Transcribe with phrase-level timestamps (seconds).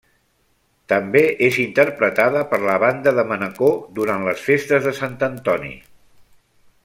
[0.93, 5.75] També és interpretada per la Banda de Manacor durant les festes de Sant Antoni.